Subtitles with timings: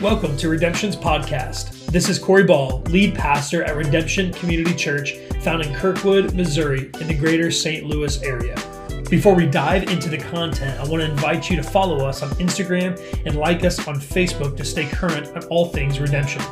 [0.00, 1.86] Welcome to Redemption's podcast.
[1.86, 7.08] This is Corey Ball, lead pastor at Redemption Community Church, found in Kirkwood, Missouri, in
[7.08, 7.84] the greater St.
[7.84, 8.54] Louis area.
[9.10, 12.28] Before we dive into the content, I want to invite you to follow us on
[12.36, 12.96] Instagram
[13.26, 16.42] and like us on Facebook to stay current on all things redemption.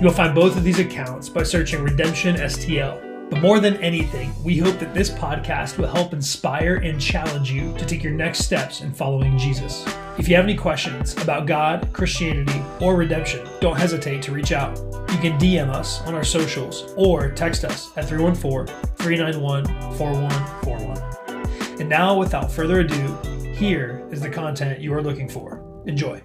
[0.00, 3.11] You'll find both of these accounts by searching Redemption STL.
[3.32, 7.74] But more than anything, we hope that this podcast will help inspire and challenge you
[7.78, 9.86] to take your next steps in following Jesus.
[10.18, 14.76] If you have any questions about God, Christianity, or redemption, don't hesitate to reach out.
[15.10, 19.64] You can DM us on our socials or text us at 314 391
[19.96, 21.80] 4141.
[21.80, 23.16] And now, without further ado,
[23.54, 25.82] here is the content you are looking for.
[25.86, 26.20] Enjoy.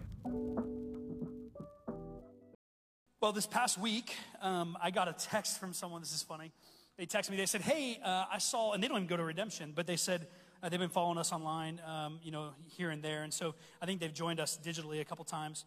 [3.21, 6.01] Well, this past week, um, I got a text from someone.
[6.01, 6.51] This is funny
[6.97, 7.37] they texted me.
[7.37, 9.95] They said, "Hey, uh, I saw," and they don't even go to Redemption, but they
[9.97, 10.27] said
[10.61, 13.85] uh, they've been following us online, um, you know, here and there, and so I
[13.85, 15.65] think they've joined us digitally a couple times.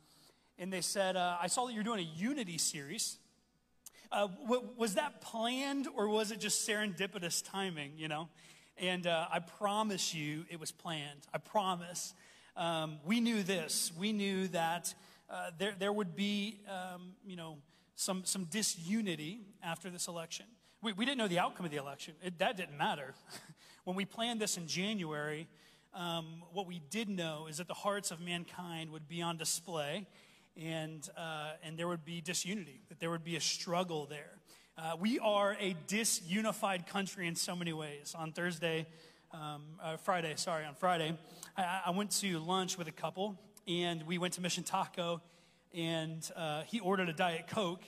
[0.59, 3.19] And they said, uh, "I saw that you're doing a Unity series.
[4.13, 7.93] Uh, w- was that planned, or was it just serendipitous timing?
[7.97, 8.29] You know?"
[8.77, 11.27] And uh, I promise you, it was planned.
[11.33, 12.15] I promise.
[12.57, 13.93] Um, we knew this.
[13.97, 14.95] We knew that
[15.29, 17.59] uh, there there would be, um, you know,
[17.95, 20.47] some some disunity after this election.
[20.83, 22.15] We, we didn't know the outcome of the election.
[22.23, 23.13] It, that didn't matter.
[23.85, 25.47] when we planned this in January,
[25.93, 30.07] um, what we did know is that the hearts of mankind would be on display
[30.57, 34.39] and, uh, and there would be disunity, that there would be a struggle there.
[34.79, 38.15] Uh, we are a disunified country in so many ways.
[38.17, 38.87] On Thursday,
[39.33, 41.15] um, uh, Friday, sorry, on Friday,
[41.59, 45.21] I, I, went to lunch with a couple and we went to Mission Taco
[45.75, 47.83] and uh, he ordered a Diet Coke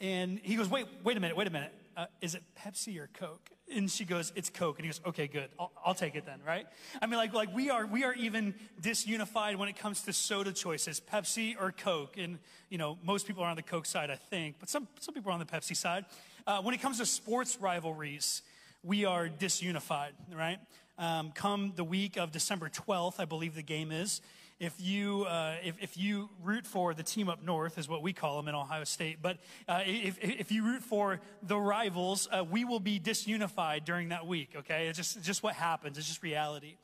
[0.00, 3.10] and he goes, wait, wait a minute, wait a minute uh, is it Pepsi or
[3.12, 3.50] Coke?
[3.74, 4.78] And she goes, it's Coke.
[4.78, 5.50] And he goes, okay, good.
[5.58, 6.66] I'll, I'll, take it then, right?
[7.00, 10.52] I mean, like, like we are, we are even disunified when it comes to soda
[10.52, 12.16] choices, Pepsi or Coke.
[12.16, 12.38] And,
[12.70, 15.30] you know, most people are on the Coke side, I think, but some, some people
[15.30, 16.06] are on the Pepsi side.
[16.46, 18.42] Uh, when it comes to sports rivalries,
[18.82, 20.58] we are disunified, right?
[20.98, 24.22] Um, come the week of December 12th, I believe the game is,
[24.60, 28.12] if you, uh, if, if you root for the team up north, is what we
[28.12, 32.44] call them in Ohio State, but uh, if, if you root for the rivals, uh,
[32.44, 34.86] we will be disunified during that week, okay?
[34.88, 36.76] It's just, just what happens, it's just reality.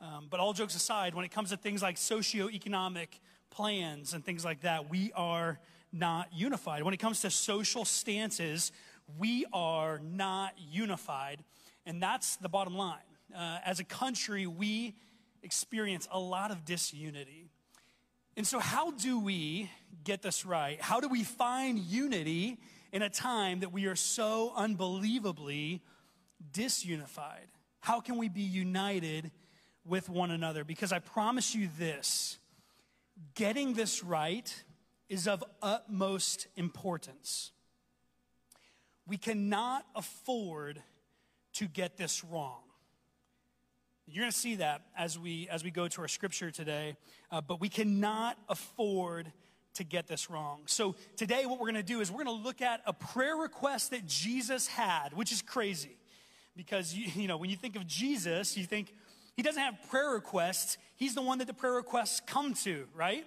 [0.00, 3.08] Um, but all jokes aside, when it comes to things like socioeconomic
[3.48, 5.60] plans and things like that, we are
[5.92, 6.82] not unified.
[6.82, 8.72] When it comes to social stances,
[9.16, 11.44] we are not unified.
[11.86, 12.98] And that's the bottom line.
[13.34, 14.96] Uh, as a country, we
[15.44, 17.50] experience a lot of disunity.
[18.36, 19.70] And so, how do we
[20.02, 20.80] get this right?
[20.80, 22.58] How do we find unity
[22.92, 25.82] in a time that we are so unbelievably
[26.52, 27.46] disunified?
[27.80, 29.30] How can we be united
[29.84, 30.64] with one another?
[30.64, 32.38] Because I promise you this
[33.34, 34.64] getting this right
[35.08, 37.52] is of utmost importance.
[39.06, 40.82] We cannot afford
[41.54, 42.63] to get this wrong.
[44.06, 46.96] You're going to see that as we as we go to our scripture today,
[47.30, 49.32] uh, but we cannot afford
[49.74, 50.60] to get this wrong.
[50.66, 53.34] So today, what we're going to do is we're going to look at a prayer
[53.34, 55.96] request that Jesus had, which is crazy,
[56.54, 58.92] because you, you know when you think of Jesus, you think
[59.36, 60.76] he doesn't have prayer requests.
[60.96, 63.24] He's the one that the prayer requests come to, right?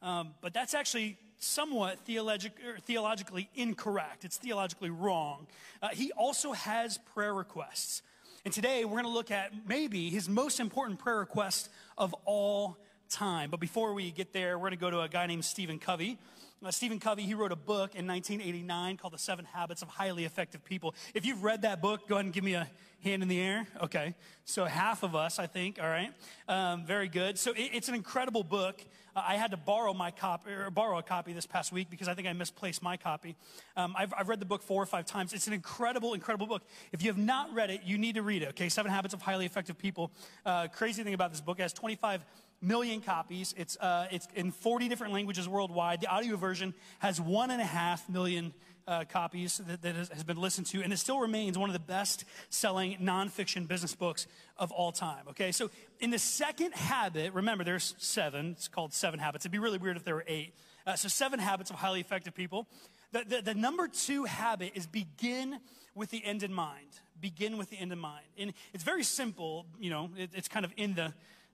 [0.00, 2.52] Um, but that's actually somewhat theologic,
[2.82, 4.24] theologically incorrect.
[4.24, 5.48] It's theologically wrong.
[5.82, 8.02] Uh, he also has prayer requests.
[8.42, 11.68] And today we're going to look at maybe his most important prayer request
[11.98, 12.78] of all
[13.10, 13.50] time.
[13.50, 16.16] But before we get there, we're going to go to a guy named Stephen Covey.
[16.64, 20.24] Uh, Stephen Covey, he wrote a book in 1989 called The Seven Habits of Highly
[20.24, 20.94] Effective People.
[21.12, 22.66] If you've read that book, go ahead and give me a
[23.02, 23.66] hand in the air.
[23.82, 24.14] Okay.
[24.44, 25.78] So half of us, I think.
[25.80, 26.12] All right.
[26.48, 27.38] Um, very good.
[27.38, 28.82] So it, it's an incredible book.
[29.14, 32.14] I had to borrow my copy or borrow a copy this past week because I
[32.14, 33.36] think I misplaced my copy.
[33.76, 35.32] Um, I've, I've, read the book four or five times.
[35.32, 36.62] It's an incredible, incredible book.
[36.92, 38.50] If you have not read it, you need to read it.
[38.50, 40.12] Okay, Seven Habits of Highly Effective People.
[40.46, 42.24] Uh, crazy thing about this book, it has 25
[42.62, 43.54] million copies.
[43.56, 46.00] It's, uh, it's in 40 different languages worldwide.
[46.00, 48.52] The audio version has one and a half million
[48.90, 51.78] uh, copies that, that, has been listened to, and it still remains one of the
[51.78, 54.26] best selling nonfiction business books
[54.58, 55.28] of all time.
[55.28, 55.70] Okay, so
[56.00, 59.44] in the second habit, remember there's seven, it's called Seven Habits.
[59.44, 60.54] It'd be really weird if there were eight.
[60.86, 62.66] Uh, so, seven habits of highly effective people.
[63.12, 65.60] The, the, the number two habit is begin
[65.94, 66.88] with the end in mind.
[67.20, 68.24] Begin with the end in mind.
[68.38, 71.12] And it's very simple, you know, it, it's kind of in the,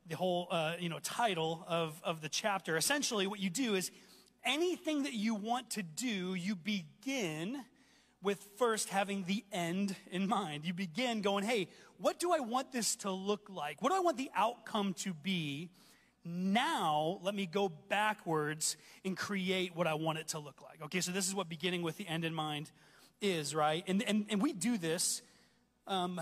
[0.08, 2.76] the whole, uh, you know, title of, of the chapter.
[2.76, 3.90] Essentially, what you do is
[4.46, 7.62] anything that you want to do, you begin
[8.22, 10.64] with first having the end in mind.
[10.64, 13.82] You begin going, hey, what do I want this to look like?
[13.82, 15.70] What do I want the outcome to be?
[16.24, 20.82] Now, let me go backwards and create what I want it to look like.
[20.86, 22.72] Okay, so this is what beginning with the end in mind
[23.20, 23.84] is, right?
[23.86, 25.22] And, and, and we do this
[25.86, 26.20] um,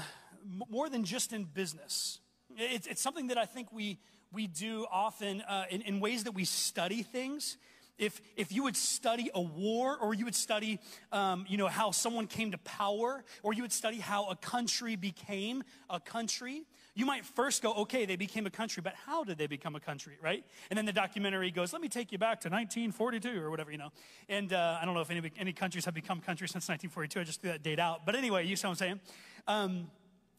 [0.69, 2.21] more than just in business.
[2.57, 3.99] It's, it's something that I think we,
[4.31, 7.57] we do often uh, in, in ways that we study things.
[7.99, 10.81] If, if you would study a war or you would study
[11.13, 14.97] um, you know, how someone came to power or you would study how a country
[14.97, 16.65] became a country,
[16.97, 19.81] you might first go, okay, they became a country, but how did they become a
[19.81, 20.45] country, right?
[20.71, 23.79] And then the documentary goes, let me take you back to 1942 or whatever, you
[23.79, 23.91] know.
[24.29, 27.21] And uh, I don't know if any, any countries have become countries since 1942.
[27.21, 28.07] I just threw that date out.
[28.07, 29.01] But anyway, you see what I'm saying?
[29.49, 29.91] Um,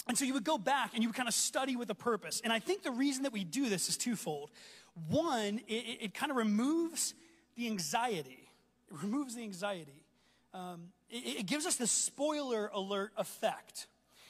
[0.08, 2.42] and so you would go back and you would kind of study with a purpose.
[2.44, 4.52] And I think the reason that we do this is twofold.
[5.10, 7.16] One, it, it kind of removes
[7.56, 8.50] the anxiety.
[8.92, 10.04] It removes the anxiety.
[10.54, 13.88] Um, it, it gives us the spoiler alert effect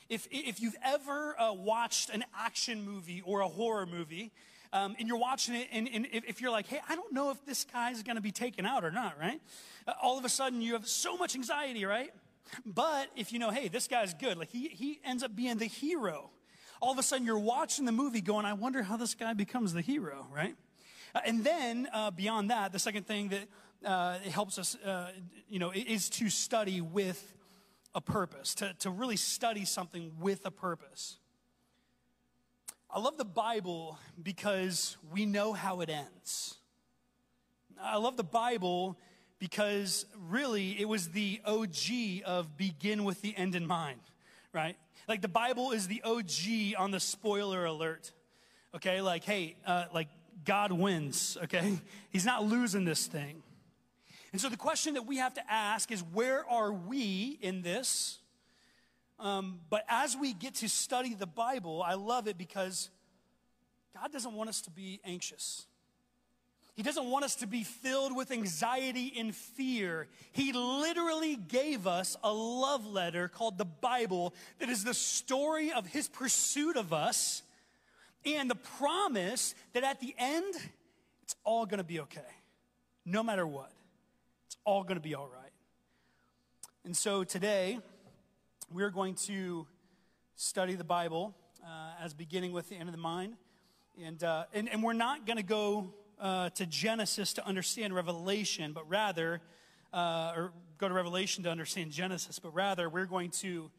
[0.09, 4.31] if, if you've ever uh, watched an action movie or a horror movie,
[4.71, 7.43] um, and you're watching it, and, and, if you're like, hey, I don't know if
[7.45, 9.41] this guy's gonna be taken out or not, right?
[9.87, 12.11] Uh, all of a sudden, you have so much anxiety, right?
[12.65, 15.65] But if you know, hey, this guy's good, like he, he ends up being the
[15.65, 16.29] hero,
[16.81, 19.73] all of a sudden you're watching the movie going, I wonder how this guy becomes
[19.73, 20.55] the hero, right?
[21.15, 23.47] Uh, and then uh, beyond that, the second thing that
[23.85, 25.11] uh, helps us, uh,
[25.47, 27.33] you know, is to study with
[27.95, 31.17] a purpose, to, to really study something with a purpose.
[32.89, 36.55] I love the Bible because we know how it ends.
[37.81, 38.97] I love the Bible
[39.39, 44.01] because really it was the OG of begin with the end in mind,
[44.51, 44.75] right?
[45.07, 48.11] Like the Bible is the OG on the spoiler alert.
[48.75, 50.09] Okay, like, hey, uh, like
[50.43, 51.79] God wins, okay?
[52.09, 53.41] He's not losing this thing.
[54.31, 58.19] And so the question that we have to ask is where are we in this?
[59.17, 62.89] Um, but as we get to study the Bible, I love it because
[63.93, 65.67] God doesn't want us to be anxious.
[66.75, 70.09] He doesn't want us to be filled with anxiety and fear.
[70.33, 75.87] He literally gave us a love letter called the Bible that is the story of
[75.87, 77.43] his pursuit of us
[78.25, 80.55] and the promise that at the end,
[81.23, 82.21] it's all going to be okay,
[83.05, 83.71] no matter what
[84.47, 85.51] It's all going to be all right.
[86.83, 87.79] And so today,
[88.71, 89.67] we're going to
[90.35, 93.35] study the Bible uh, as beginning with the end of the mind.
[94.03, 98.73] And, uh, and, and we're not going to go uh, to Genesis to understand Revelation,
[98.73, 99.41] but rather,
[99.93, 103.71] uh, or go to Revelation to understand Genesis, but rather, we're going to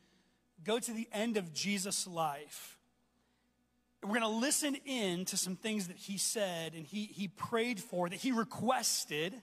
[0.65, 2.76] go to the end of Jesus' life.
[4.07, 7.81] We're going to listen in to some things that he said and he, he prayed
[7.81, 9.35] for, that he requested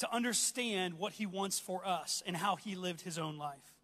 [0.00, 3.78] to understand what he wants for us and how he lived his own life.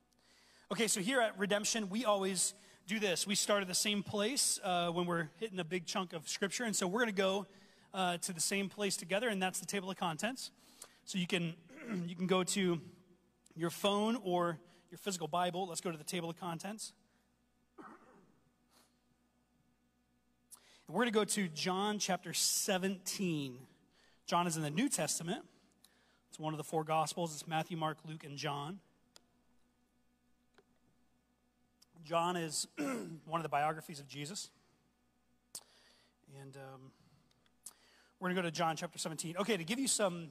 [0.70, 2.52] Okay, so here at Redemption, we always
[2.86, 3.26] do this.
[3.26, 6.64] We start at the same place uh, when we're hitting a big chunk of scripture,
[6.64, 7.46] and so we're going to go
[7.94, 10.50] uh, to the same place together, and that's the table of contents.
[11.06, 11.54] So you can
[12.06, 12.80] you can go to
[13.56, 14.58] your phone or
[14.90, 15.66] your physical Bible.
[15.68, 16.92] Let's go to the table of contents.
[20.90, 23.58] We're going to go to John chapter 17.
[24.26, 25.44] John is in the New Testament.
[26.28, 27.32] It's one of the four Gospels.
[27.32, 28.80] It's Matthew, Mark, Luke, and John.
[32.04, 34.50] John is one of the biographies of Jesus.
[36.40, 36.90] And um,
[38.18, 39.36] we're going to go to John chapter 17.
[39.36, 40.30] Okay, to give you some,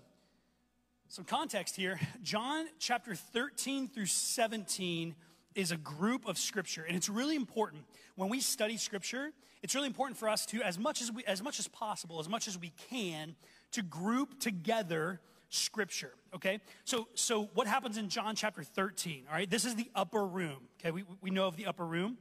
[1.08, 5.16] some context here, John chapter 13 through 17
[5.56, 6.84] is a group of scripture.
[6.84, 7.84] And it's really important
[8.16, 11.44] when we study scripture, it's really important for us to, as much as, we, as
[11.44, 13.36] much as possible, as much as we can,
[13.72, 16.60] to group together scripture okay?
[16.86, 19.50] So so what happens in john chapter 13 all right?
[19.50, 20.92] This is the upper room okay?
[20.92, 22.18] We, we know of the upper room.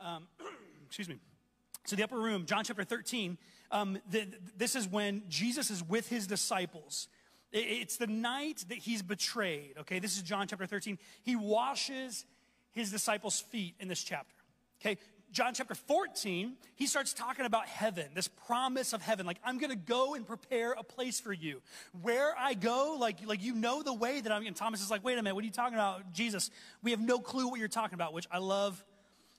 [0.00, 0.26] Um,
[0.86, 1.16] excuse me.
[1.84, 3.38] So the upper room john chapter 13
[3.72, 7.08] um, the, this is when jesus is with his disciples.
[7.52, 9.98] It's the night that he's betrayed okay?
[9.98, 12.24] This is john chapter 13 he washes
[12.72, 14.34] his disciples feet in this chapter
[14.80, 14.98] okay
[15.32, 19.26] John chapter 14, he starts talking about heaven, this promise of heaven.
[19.26, 21.62] Like, I'm to go and prepare a place for you.
[22.02, 24.44] Where I go, like, like you know the way that I'm.
[24.44, 26.12] And Thomas is like, wait a minute, what are you talking about?
[26.12, 26.50] Jesus,
[26.82, 28.84] we have no clue what you're talking about, which I love.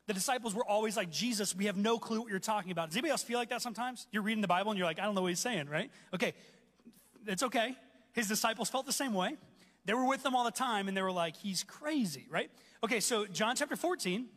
[0.08, 2.90] The disciples were always like, Jesus, we have no clue what you're talking about.
[2.90, 4.08] Does anybody else feel like that sometimes?
[4.12, 5.92] You're reading the Bible and you're like, I don't know what he's saying, right?
[6.14, 6.34] Okay,
[7.28, 7.76] it's okay.
[8.14, 9.36] His disciples felt the same way.
[9.86, 12.50] They were with them all the time and they were like, he's crazy, right?
[12.84, 14.28] Okay, so John chapter 14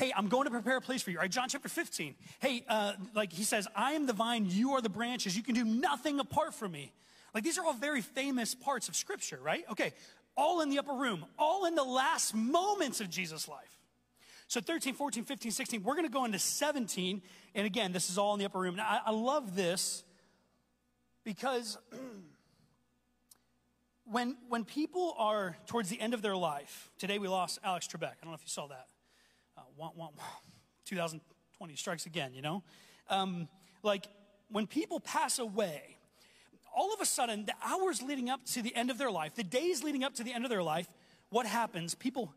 [0.00, 1.18] hey, I'm going to prepare a place for you.
[1.18, 1.30] Right?
[1.30, 2.14] John chapter 15.
[2.40, 5.36] Hey, uh, like he says, I am the vine, you are the branches.
[5.36, 6.94] You can do nothing apart from me.
[7.34, 9.62] Like these are all very famous parts of scripture, right?
[9.70, 9.92] Okay,
[10.36, 13.78] all in the upper room, all in the last moments of Jesus' life.
[14.48, 17.22] So 13, 14, 15, 16, we're going to go into 17.
[17.54, 18.76] And again, this is all in the upper room.
[18.76, 20.02] Now, I, I love this
[21.24, 21.78] because
[24.10, 28.02] when, when people are towards the end of their life, today we lost Alex Trebek.
[28.02, 28.88] I don't know if you saw that.
[29.56, 30.24] Uh, wah, wah, wah.
[30.84, 32.62] 2020 strikes again, you know?
[33.08, 33.48] Um,
[33.82, 34.06] like,
[34.50, 35.96] when people pass away,
[36.74, 39.44] all of a sudden, the hours leading up to the end of their life, the
[39.44, 40.88] days leading up to the end of their life,
[41.28, 41.94] what happens?
[41.94, 42.34] People,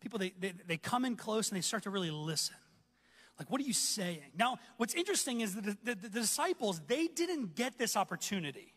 [0.00, 2.54] people they, they, they come in close and they start to really listen.
[3.38, 4.30] Like, what are you saying?
[4.38, 8.72] Now, what's interesting is that the, the, the disciples, they didn't get this opportunity.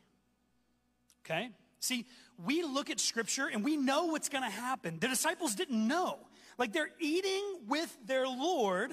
[1.23, 1.51] Okay?
[1.79, 2.05] See,
[2.46, 5.00] we look at scripture and we know what's going to happen.
[5.00, 6.19] The disciples didn't know.
[6.58, 8.91] Like, they're eating with their Lord,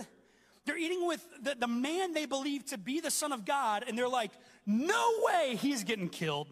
[0.64, 3.96] they're eating with the, the man they believe to be the Son of God, and
[3.98, 4.30] they're like,
[4.66, 6.48] no way he's getting killed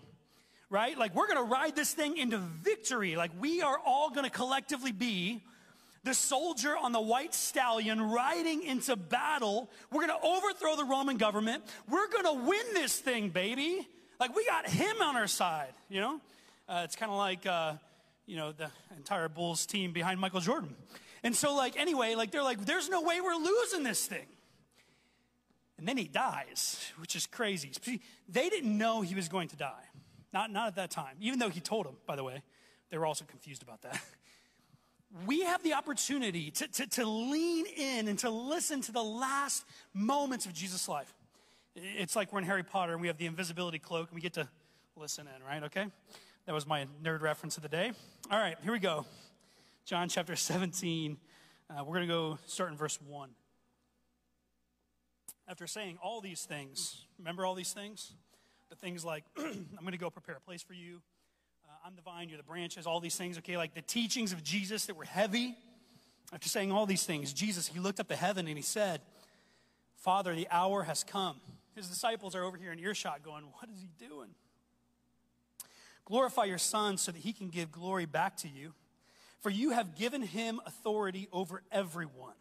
[0.71, 0.99] right?
[0.99, 3.15] Like, we're gonna ride this thing into victory.
[3.15, 5.41] Like, we are all gonna collectively be
[6.03, 9.71] the soldier on the white stallion riding into battle.
[9.93, 11.63] We're gonna overthrow the Roman government.
[11.89, 13.87] We're gonna win this thing, baby.
[14.19, 16.21] Like, we got him on our side, you know?
[16.69, 17.75] Uh, it's kind of like, uh,
[18.27, 20.75] you know, the entire Bulls team behind Michael Jordan.
[21.23, 24.27] And so, like, anyway, like, they're like, there's no way we're losing this thing.
[25.79, 27.73] And then he dies, which is crazy.
[28.29, 29.85] They didn't know he was going to die.
[30.33, 32.43] Not, not at that time, even though he told them, by the way.
[32.91, 34.01] They were also confused about that.
[35.29, 39.65] We have the opportunity to, to, to lean in and to listen to the last
[39.93, 41.15] moments of Jesus' life.
[41.77, 44.33] It's like we're in Harry Potter and we have the invisibility cloak and we get
[44.33, 44.49] to
[44.97, 45.63] listen in, right?
[45.63, 45.87] Okay?
[46.47, 47.93] That was my nerd reference of the day.
[48.31, 49.07] All right, here we go.
[49.87, 51.17] John chapter 17.
[51.71, 53.31] Uh, we're going to go start in verse 1.
[55.49, 58.13] After saying all these things, remember all these things?
[58.69, 61.01] The things like, I'm going to go prepare a place for you.
[61.67, 63.57] Uh, I'm the vine, you're the branches, all these things, okay?
[63.57, 65.57] Like the teachings of Jesus that were heavy.
[66.31, 69.01] After saying all these things, Jesus, he looked up to heaven and he said,
[69.97, 71.41] Father, the hour has come.
[71.75, 74.35] His disciples are over here in earshot going, What is he doing?
[76.05, 78.75] Glorify your Son so that he can give glory back to you,
[79.41, 82.35] for you have given him authority over everyone.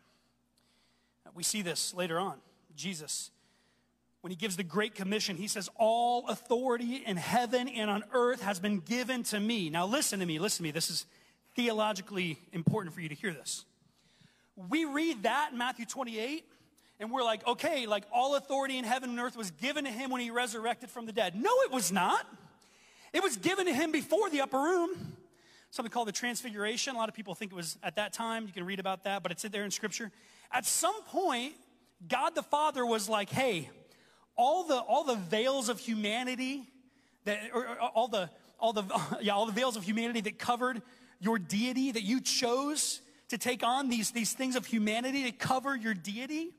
[1.33, 2.35] We see this later on.
[2.75, 3.31] Jesus
[4.23, 8.41] when he gives the Great Commission, he says, All authority in heaven and on earth
[8.41, 9.69] has been given to me.
[9.69, 10.71] Now, listen to me, listen to me.
[10.71, 11.05] This is
[11.57, 13.65] theologically important for you to hear this.
[14.69, 16.45] We read that in Matthew 28,
[17.01, 20.09] and we're like, okay, like all authority in heaven and earth was given to him
[20.09, 21.35] when he resurrected from the dead.
[21.35, 22.25] No, it was not.
[23.13, 25.15] It was given to him before the upper room.
[25.69, 26.95] Something called the Transfiguration.
[26.95, 28.47] A lot of people think it was at that time.
[28.47, 30.11] You can read about that, but it's there in Scripture.
[30.51, 31.53] At some point,
[32.07, 33.69] God the Father was like, hey,
[34.35, 36.63] all the, all the veils of humanity,
[37.25, 38.29] that, or, or all, the,
[38.59, 38.83] all, the,
[39.21, 40.81] yeah, all the veils of humanity that covered
[41.19, 45.75] your deity, that you chose to take on these, these things of humanity to cover
[45.75, 46.51] your deity.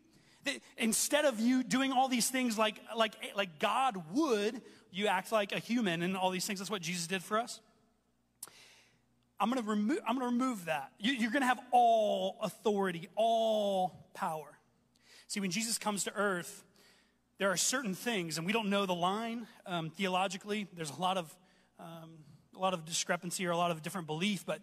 [0.45, 4.61] That instead of you doing all these things like, like, like God would,
[4.95, 6.61] you act like a human and all these things.
[6.61, 7.61] That's what Jesus did for us.
[9.41, 10.93] I'm going to remove, I'm going to remove that.
[10.99, 14.59] You, you're going to have all authority, all power.
[15.27, 16.65] See, when Jesus comes to earth,
[17.39, 20.69] there are certain things, and we don't know the line um, theologically.
[20.75, 21.35] There's a lot of
[21.81, 22.11] um,
[22.55, 24.61] a lot of discrepancy or a lot of different belief, but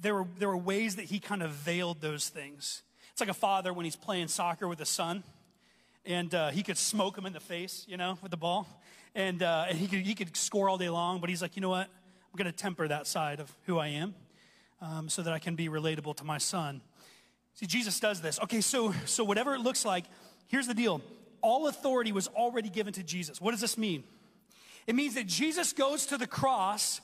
[0.00, 2.82] there were there were ways that he kind of veiled those things.
[3.10, 5.24] It's like a father when he's playing soccer with a son,
[6.06, 8.66] and uh, he could smoke him in the face, you know, with the ball,
[9.14, 11.62] and, uh, and he could he could score all day long, but he's like, you
[11.62, 11.86] know what?
[11.88, 14.14] I'm going to temper that side of who I am,
[14.80, 16.80] um, so that I can be relatable to my son.
[17.54, 18.40] See, Jesus does this.
[18.40, 20.04] Okay, so so whatever it looks like,
[20.48, 21.00] here's the deal
[21.40, 23.40] all authority was already given to Jesus.
[23.40, 24.02] What does this mean?
[24.86, 27.00] It means that Jesus goes to the cross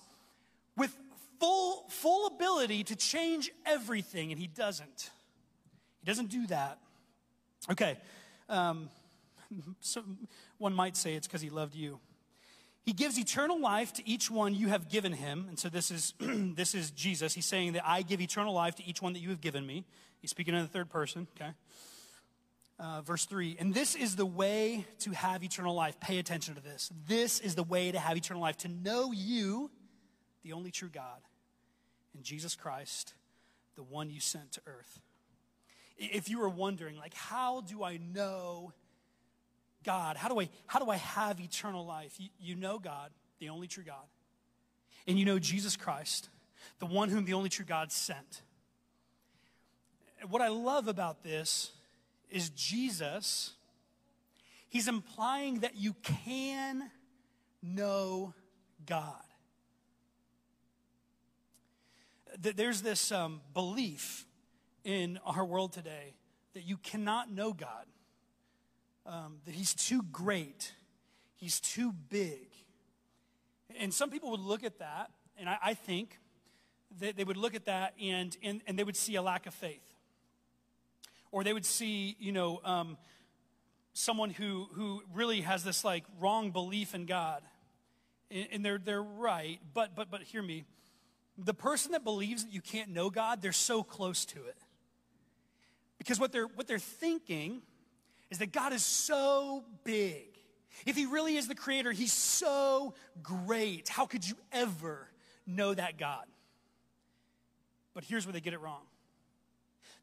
[0.77, 0.97] with
[1.39, 5.11] full, full ability to change everything, and he doesn't.
[6.01, 6.79] He doesn't do that.
[7.71, 7.99] Okay,
[8.51, 8.91] um,
[9.81, 10.03] so
[10.59, 12.01] one might say it's because he loved you.
[12.83, 15.47] He gives eternal life to each one you have given him.
[15.49, 17.35] And so this is, this is Jesus.
[17.35, 19.85] He's saying that I give eternal life to each one that you have given me.
[20.21, 21.53] He's speaking in the third person, okay?
[22.79, 26.63] Uh, verse 3 and this is the way to have eternal life pay attention to
[26.63, 29.71] this this is the way to have eternal life to know you
[30.45, 31.21] the only true god
[32.15, 33.13] and jesus christ
[33.77, 35.03] the one you sent to earth
[36.01, 38.73] if you were wondering like how do i know
[39.85, 40.17] god?
[40.17, 42.15] How do i how do i have eternal life?
[42.19, 44.07] You, you know god the only true god.
[45.07, 46.29] And you know jesus christ
[46.79, 48.43] the one whom the only true god sent.
[50.29, 51.73] What i love about this
[52.31, 53.55] is Jesus,
[54.69, 56.91] he's implying that you can
[57.63, 58.35] know
[58.87, 59.15] God.
[62.39, 64.25] There's this um, belief
[64.85, 66.15] in our world today
[66.55, 67.87] that you cannot know God,
[69.07, 70.73] um, that He's too great,
[71.37, 72.49] He's too big.
[73.79, 76.19] And some people would look at that, and I, I think
[76.99, 79.55] that they would look at that and, and, and they would see a lack of
[79.55, 79.83] faith.
[81.31, 82.97] Or they would see, you know, um,
[83.93, 87.43] someone who, who really has this like wrong belief in God.
[88.31, 90.65] And, and they're, they're right, but, but, but hear me.
[91.39, 94.57] The person that believes that you can't know God, they're so close to it.
[96.01, 97.61] Because what they're, what they're thinking
[98.31, 100.25] is that God is so big.
[100.87, 103.87] If He really is the creator, He's so great.
[103.91, 105.11] How could you ever
[105.47, 106.25] know that God?
[107.93, 108.81] But here's where they get it wrong.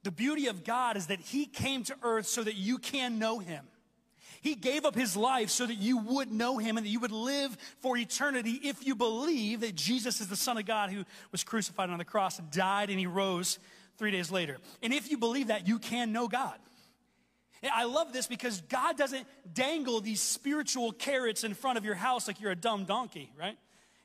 [0.03, 3.39] The beauty of God is that He came to earth so that you can know
[3.39, 3.65] Him.
[4.41, 7.11] He gave up His life so that you would know Him and that you would
[7.11, 11.43] live for eternity if you believe that Jesus is the Son of God who was
[11.43, 13.57] crucified on the cross died and He rose
[13.97, 14.57] three days later.
[14.81, 16.57] And if you believe that, you can know God.
[17.73, 22.27] I love this because God doesn't dangle these spiritual carrots in front of your house
[22.27, 23.57] like you're a dumb donkey, right?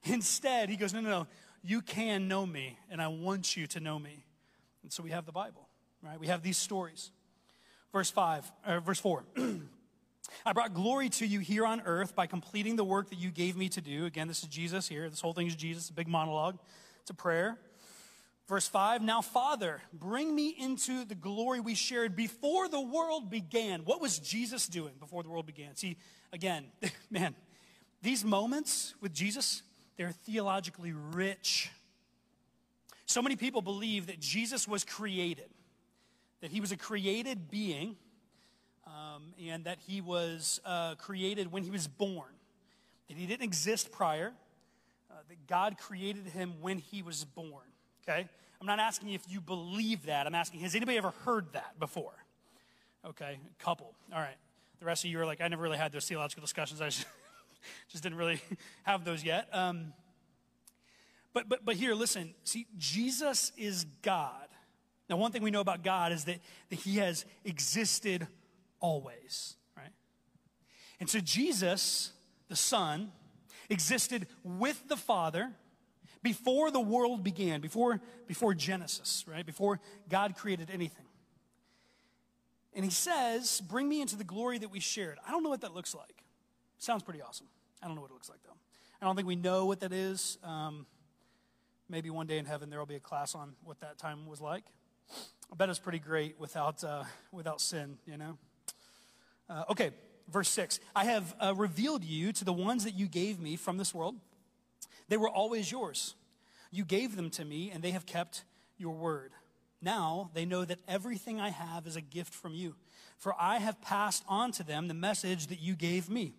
[0.05, 1.27] Instead, He goes, No, no, no,
[1.63, 4.25] you can know me, and I want you to know me.
[4.83, 5.69] And so we have the Bible,
[6.03, 6.19] right?
[6.19, 7.11] We have these stories.
[7.93, 9.25] Verse 5, or verse 4.
[10.47, 13.57] I brought glory to you here on earth by completing the work that you gave
[13.57, 14.07] me to do.
[14.07, 15.11] Again, this is Jesus here.
[15.11, 16.59] This whole thing is Jesus, a big monologue.
[17.03, 17.59] It's a prayer.
[18.49, 23.85] Verse 5 Now, Father, bring me into the glory we shared before the world began.
[23.85, 25.77] What was Jesus doing before the world began?
[25.77, 25.97] See,
[26.33, 26.67] again,
[27.11, 27.35] man,
[28.03, 29.63] these moments with Jesus,
[29.97, 31.71] they're theologically rich.
[33.07, 35.51] So many people believe that Jesus was created,
[36.41, 37.97] that he was a created being,
[38.87, 42.33] um, and that he was uh, created when he was born,
[43.09, 44.33] that he didn't exist prior,
[45.11, 47.72] uh, that God created him when he was born
[48.09, 48.29] okay?
[48.61, 50.27] I'm not asking if you believe that.
[50.27, 52.13] I'm asking, has anybody ever heard that before?
[53.05, 53.93] Okay, a couple.
[54.13, 54.37] All right.
[54.79, 56.81] The rest of you are like, I never really had those theological discussions.
[56.81, 57.07] I just,
[57.89, 58.41] just didn't really
[58.85, 59.49] have those yet.
[59.53, 59.93] Um,
[61.33, 62.35] but, but, but here, listen.
[62.45, 64.49] See, Jesus is God.
[65.09, 66.39] Now, one thing we know about God is that,
[66.71, 68.27] that he has existed
[68.81, 69.93] always, right?
[71.01, 72.13] And so Jesus,
[72.49, 73.11] the Son,
[73.69, 75.51] existed with the Father
[76.23, 79.45] before the world began, before, before Genesis, right?
[79.45, 81.07] Before God created anything.
[82.75, 85.19] And he says, Bring me into the glory that we shared.
[85.27, 86.23] I don't know what that looks like.
[86.79, 87.47] Sounds pretty awesome.
[87.83, 88.57] I don't know what it looks like, though.
[89.01, 90.39] I don't think we know what that is.
[90.45, 90.87] Um,
[91.89, 94.41] maybe one day in heaven there will be a class on what that time was
[94.41, 94.65] like.
[95.53, 98.39] I bet it's pretty great without, uh, without sin, you know?
[99.51, 99.91] Uh, okay,
[100.31, 100.81] verse 6.
[100.97, 104.15] I have uh, revealed you to the ones that you gave me from this world.
[105.13, 106.15] They were always yours.
[106.71, 108.45] You gave them to me, and they have kept
[108.79, 109.33] your word.
[109.83, 112.77] Now they know that everything I have is a gift from you,
[113.19, 116.33] for I have passed on to them the message that you gave me.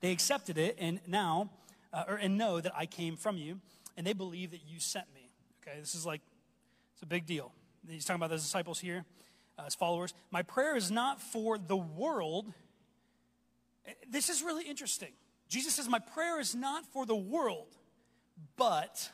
[0.00, 1.50] They accepted it, and now,
[1.92, 3.58] uh, or, and know that I came from you,
[3.96, 5.32] and they believe that you sent me.
[5.66, 6.20] Okay, this is like,
[6.92, 7.50] it's a big deal.
[7.88, 9.06] He's talking about the disciples here,
[9.58, 10.14] uh, his followers.
[10.30, 12.52] My prayer is not for the world.
[14.08, 15.14] This is really interesting.
[15.48, 17.76] Jesus says, My prayer is not for the world,
[18.56, 19.10] but,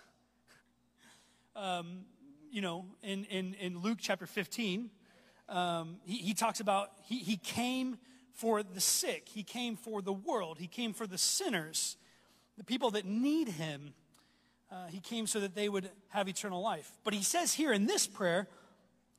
[1.55, 2.05] um,
[2.51, 4.91] you know, in, in, in Luke chapter 15,
[5.49, 7.99] um, he, he talks about he, he came
[8.33, 11.97] for the sick, he came for the world, he came for the sinners,
[12.59, 13.95] the people that need him.
[14.71, 16.91] Uh, he came so that they would have eternal life.
[17.05, 18.49] But he says here in this prayer,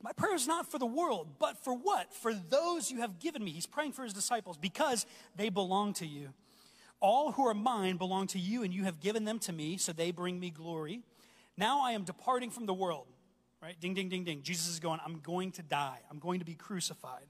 [0.02, 2.12] my prayer is not for the world, but for what?
[2.14, 3.50] For those you have given me.
[3.50, 6.28] He's praying for his disciples because they belong to you.
[7.00, 9.92] All who are mine belong to you, and you have given them to me, so
[9.92, 11.02] they bring me glory.
[11.56, 13.06] Now I am departing from the world.
[13.60, 13.78] Right?
[13.80, 14.42] Ding, ding, ding, ding.
[14.42, 15.98] Jesus is going, I'm going to die.
[16.10, 17.26] I'm going to be crucified.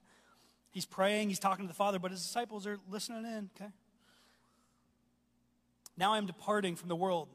[0.70, 3.70] He's praying, he's talking to the Father, but his disciples are listening in, okay?
[5.96, 7.28] Now I am departing from the world.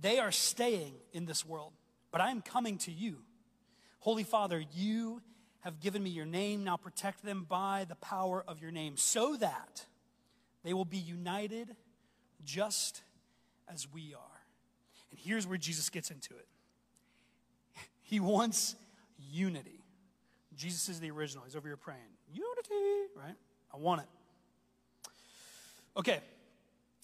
[0.00, 1.72] They are staying in this world,
[2.12, 3.18] but I am coming to you.
[3.98, 5.20] Holy Father, you
[5.60, 6.64] have given me your name.
[6.64, 9.84] Now protect them by the power of your name, so that
[10.62, 11.74] they will be united
[12.44, 13.02] just
[13.72, 14.40] as we are.
[15.10, 16.46] And here's where Jesus gets into it
[18.02, 18.76] He wants
[19.30, 19.80] unity.
[20.56, 21.44] Jesus is the original.
[21.44, 22.00] He's over here praying,
[22.32, 23.34] Unity, right?
[23.72, 24.08] I want it.
[25.96, 26.20] Okay,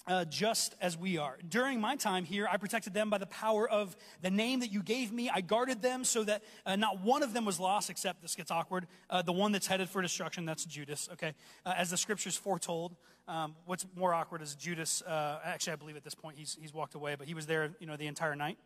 [0.06, 1.36] uh, just as we are.
[1.48, 4.82] During my time here, I protected them by the power of the name that you
[4.82, 5.30] gave me.
[5.32, 8.50] I guarded them so that uh, not one of them was lost, except this gets
[8.50, 8.86] awkward.
[9.10, 11.34] Uh, the one that's headed for destruction, that's Judas, okay?
[11.64, 12.94] Uh, as the scriptures foretold.
[13.28, 16.72] Um, what's more awkward is Judas, uh, actually, I believe at this point he's, he's
[16.72, 18.58] walked away, but he was there, you know, the entire night.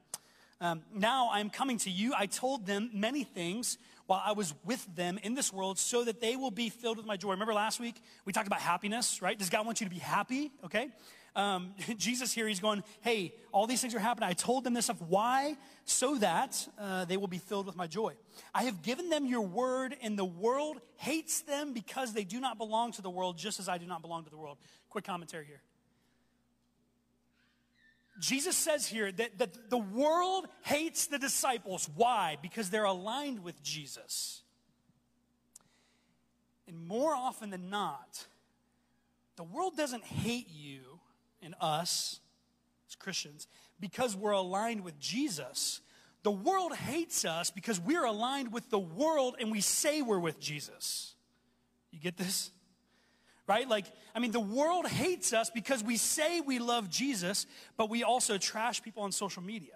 [0.63, 2.13] Um, now I'm coming to you.
[2.15, 6.21] I told them many things while I was with them in this world so that
[6.21, 7.31] they will be filled with my joy.
[7.31, 9.39] Remember last week we talked about happiness, right?
[9.39, 10.51] Does God want you to be happy?
[10.65, 10.91] Okay.
[11.37, 14.29] Um, Jesus here, he's going, hey, all these things are happening.
[14.29, 15.01] I told them this stuff.
[15.03, 15.57] Why?
[15.85, 18.15] So that uh, they will be filled with my joy.
[18.55, 22.59] I have given them your word, and the world hates them because they do not
[22.59, 24.59] belong to the world, just as I do not belong to the world.
[24.89, 25.63] Quick commentary here.
[28.21, 31.89] Jesus says here that, that the world hates the disciples.
[31.97, 32.37] Why?
[32.43, 34.43] Because they're aligned with Jesus.
[36.69, 38.27] And more often than not,
[39.37, 40.90] the world doesn't hate you
[41.43, 42.21] and us
[42.89, 43.47] as Christians
[43.79, 45.81] because we're aligned with Jesus.
[46.23, 50.39] The world hates us because we're aligned with the world and we say we're with
[50.39, 51.15] Jesus.
[51.91, 52.51] You get this?
[53.51, 53.69] right?
[53.69, 58.05] Like, I mean, the world hates us because we say we love Jesus, but we
[58.05, 59.75] also trash people on social media.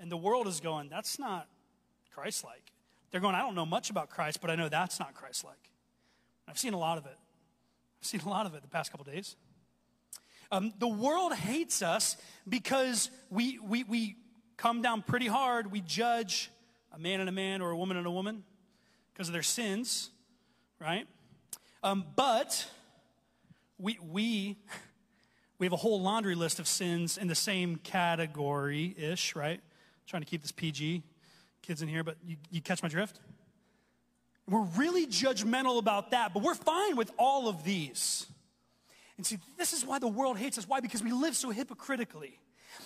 [0.00, 1.46] And the world is going, that's not
[2.12, 2.72] Christ like.
[3.12, 5.70] They're going, I don't know much about Christ, but I know that's not Christ like.
[6.48, 7.16] I've seen a lot of it.
[8.00, 9.36] I've seen a lot of it the past couple days.
[10.52, 12.16] Um, the world hates us
[12.48, 14.16] because we, we, we
[14.56, 15.70] come down pretty hard.
[15.70, 16.50] We judge
[16.92, 18.42] a man and a man or a woman and a woman
[19.12, 20.10] because of their sins,
[20.80, 21.06] right?
[21.82, 22.68] Um, but
[23.78, 24.58] we, we,
[25.58, 29.60] we have a whole laundry list of sins in the same category ish, right?
[30.10, 31.04] trying to keep this PG,
[31.62, 33.20] kids in here, but you, you catch my drift?
[34.48, 38.26] We're really judgmental about that, but we're fine with all of these.
[39.20, 40.66] And see, this is why the world hates us.
[40.66, 40.80] Why?
[40.80, 42.40] Because we live so hypocritically.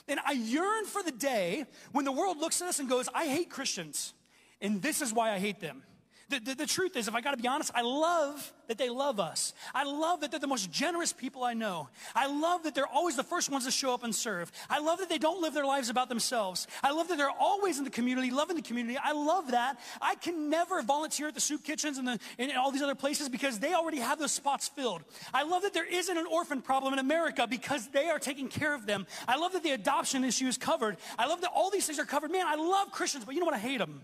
[0.09, 3.29] And I yearn for the day when the world looks at us and goes, I
[3.29, 4.15] hate Christians,
[4.61, 5.85] and this is why I hate them.
[6.31, 8.89] The, the, the, truth is, if I got to be honest, I love that they
[8.89, 9.53] love us.
[9.75, 11.91] I love that they're the most generous people I know.
[12.15, 14.51] I love that they're always the first ones to show up and serve.
[14.71, 16.67] I love that they don't live their lives about themselves.
[16.83, 18.99] I love that they're always in the community, loving the community.
[19.03, 19.79] I love that.
[20.01, 23.29] I can never volunteer at the soup kitchens and, the, and all these other places
[23.29, 25.03] because they already have those spots filled.
[25.35, 28.75] I love that there isn't an orphan problem in America because they are taking care
[28.75, 29.07] of them.
[29.29, 30.97] I love that the adoption issue is covered.
[31.19, 32.31] I love that all these things are covered.
[32.31, 33.55] Man, I love Christians, but you know what?
[33.55, 34.01] I hate them.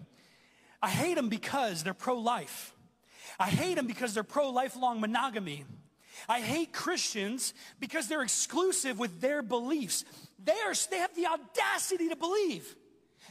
[0.83, 2.75] I hate them because they're pro life.
[3.39, 5.65] I hate them because they're pro lifelong monogamy.
[6.29, 10.05] I hate Christians because they're exclusive with their beliefs.
[10.43, 12.75] They, are, they have the audacity to believe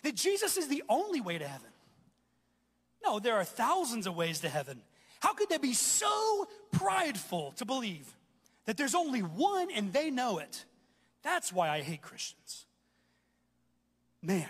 [0.04, 1.70] that Jesus is the only way to heaven.
[3.04, 4.82] No, there are thousands of ways to heaven.
[5.20, 8.08] How could they be so prideful to believe
[8.66, 10.66] that there's only one and they know it?
[11.24, 12.66] That's why I hate Christians.
[14.22, 14.48] Man,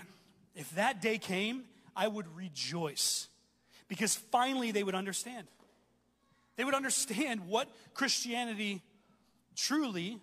[0.56, 1.64] if that day came
[2.00, 3.28] I would rejoice
[3.90, 5.48] because finally they would understand.
[6.56, 8.82] They would understand what Christianity
[9.54, 10.18] truly,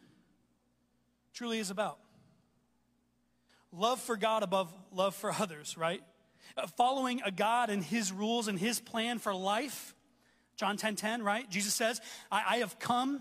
[1.35, 1.99] truly is about.
[3.73, 6.03] Love for God above love for others, right?
[6.57, 9.95] Uh, following a God and his rules and his plan for life.
[10.57, 11.49] John 10 10, right?
[11.51, 12.01] Jesus says,
[12.33, 13.21] I, I have come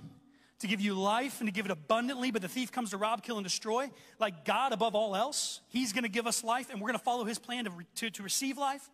[0.60, 3.24] to give you life and to give it abundantly, but the thief comes to rob,
[3.24, 3.89] kill, and destroy.
[4.20, 7.04] Like God above all else, He's going to give us life, and we're going to
[7.04, 8.89] follow His plan to, to, to receive life.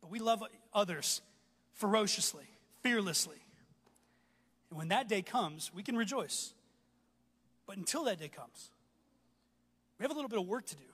[0.00, 1.22] But we love others
[1.74, 2.44] ferociously,
[2.82, 3.38] fearlessly.
[4.70, 6.54] And when that day comes, we can rejoice.
[7.66, 8.70] But until that day comes,
[9.98, 10.84] we have a little bit of work to do.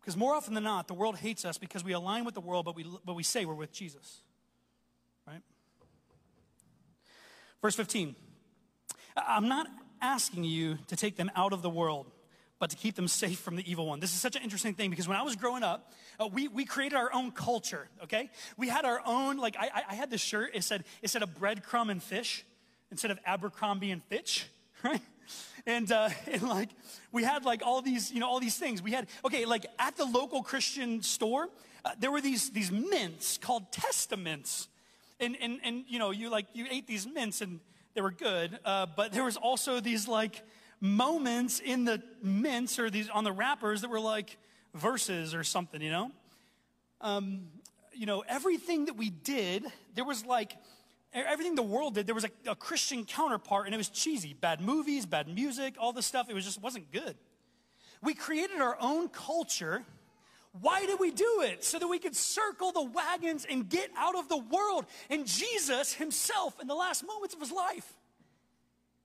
[0.00, 2.64] Because more often than not, the world hates us because we align with the world,
[2.64, 4.22] but we, but we say we're with Jesus.
[5.26, 5.42] Right?
[7.62, 8.14] Verse 15
[9.16, 9.66] I'm not
[10.00, 12.10] asking you to take them out of the world,
[12.58, 14.00] but to keep them safe from the evil one.
[14.00, 16.64] This is such an interesting thing because when I was growing up, uh, we, we
[16.64, 18.30] created our own culture, okay?
[18.56, 21.26] We had our own, like, I, I had this shirt, it said, it said a
[21.26, 22.44] breadcrumb and fish
[22.90, 24.46] instead of Abercrombie and Fitch,
[24.82, 25.02] right?
[25.66, 26.70] And, uh, and like,
[27.12, 28.82] we had like all these, you know, all these things.
[28.82, 31.48] We had, okay, like at the local Christian store,
[31.84, 34.68] uh, there were these, these mints called Testamints
[35.20, 37.60] and, and, and you know, you like, you ate these mints and
[37.94, 40.42] they were good, uh, but there was also these like
[40.80, 44.36] moments in the mints or these on the wrappers that were like
[44.74, 46.10] verses or something, you know?
[47.00, 47.48] Um,
[47.92, 50.56] you know, everything that we did, there was like,
[51.12, 54.34] everything the world did, there was a, a Christian counterpart and it was cheesy.
[54.34, 57.16] Bad movies, bad music, all this stuff, it was just wasn't good.
[58.02, 59.84] We created our own culture
[60.52, 61.64] why did we do it?
[61.64, 64.86] So that we could circle the wagons and get out of the world.
[65.08, 67.92] And Jesus himself, in the last moments of his life,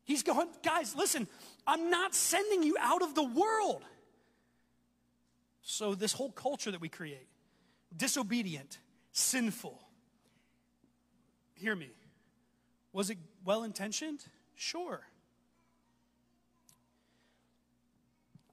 [0.03, 1.27] he's going, guys, listen,
[1.67, 3.83] I'm not sending you out of the world.
[5.61, 7.27] So, this whole culture that we create,
[7.95, 8.77] disobedient,
[9.11, 9.79] sinful,
[11.55, 11.89] hear me,
[12.93, 14.23] was it well intentioned?
[14.55, 15.01] Sure.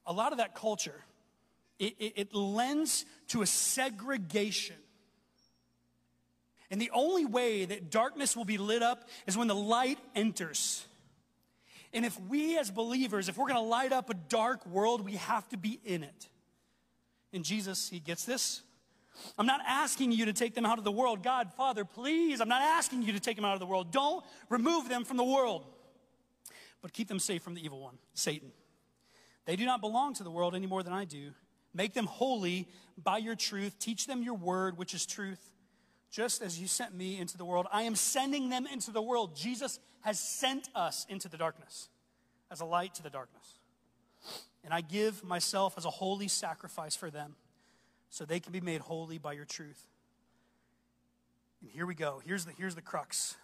[0.05, 1.03] a lot of that culture,
[1.79, 4.75] it, it, it lends to a segregation.
[6.71, 10.85] And the only way that darkness will be lit up is when the light enters.
[11.93, 15.13] And if we as believers, if we're going to light up a dark world, we
[15.13, 16.29] have to be in it.
[17.31, 18.61] And Jesus, he gets this.
[19.37, 21.23] I'm not asking you to take them out of the world.
[21.23, 23.91] God, Father, please, I'm not asking you to take them out of the world.
[23.91, 25.65] Don't remove them from the world,
[26.81, 28.51] but keep them safe from the evil one, Satan.
[29.45, 31.33] They do not belong to the world any more than I do.
[31.73, 32.67] Make them holy
[33.01, 33.79] by your truth.
[33.79, 35.51] Teach them your word, which is truth.
[36.11, 39.35] Just as you sent me into the world, I am sending them into the world.
[39.35, 41.89] Jesus has sent us into the darkness
[42.51, 43.59] as a light to the darkness.
[44.63, 47.35] And I give myself as a holy sacrifice for them
[48.09, 49.87] so they can be made holy by your truth.
[51.61, 52.21] And here we go.
[52.23, 53.35] Here's the, here's the crux.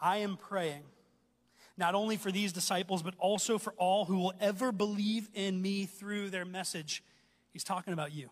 [0.00, 0.84] I am praying
[1.76, 5.86] not only for these disciples, but also for all who will ever believe in me
[5.86, 7.02] through their message.
[7.54, 8.28] He's talking about you.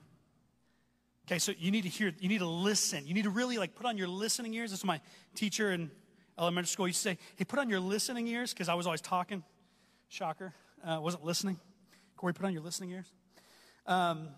[1.26, 3.06] Okay, so you need to hear, you need to listen.
[3.06, 4.72] You need to really like put on your listening ears.
[4.72, 5.00] This is my
[5.37, 5.90] teacher in
[6.37, 9.00] elementary school used to say, hey, put on your listening ears, because I was always
[9.00, 9.44] talking.
[10.08, 10.52] Shocker.
[10.85, 11.61] Uh, wasn't listening.
[12.16, 13.06] Corey, put on your listening ears.
[13.87, 14.28] Um,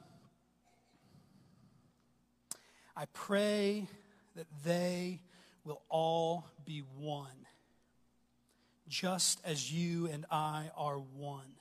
[2.95, 3.89] I pray
[4.37, 5.23] that they
[5.65, 7.47] will all be one,
[8.87, 11.55] just as you and I are one.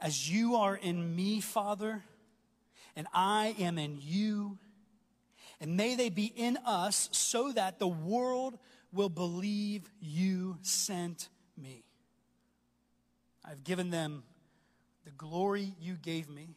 [0.00, 2.02] As you are in me, Father,
[2.96, 4.58] and I am in you,
[5.60, 8.58] and may they be in us so that the world
[8.92, 11.84] will believe you sent me.
[13.44, 14.22] I've given them
[15.04, 16.56] the glory you gave me,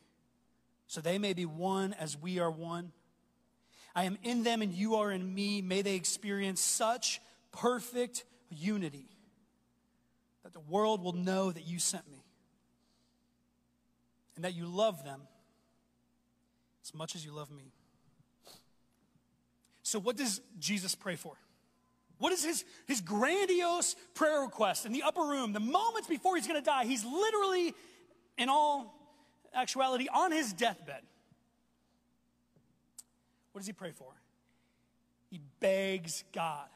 [0.87, 2.93] so they may be one as we are one.
[3.93, 5.61] I am in them and you are in me.
[5.61, 9.09] May they experience such perfect unity
[10.43, 12.22] that the world will know that you sent me
[14.35, 15.21] and that you love them
[16.83, 17.71] as much as you love me.
[19.83, 21.35] So, what does Jesus pray for?
[22.17, 25.51] What is his, his grandiose prayer request in the upper room?
[25.51, 27.73] The moments before he's going to die, he's literally,
[28.37, 28.97] in all
[29.53, 31.01] actuality, on his deathbed.
[33.51, 34.07] What does he pray for?
[35.29, 36.67] He begs God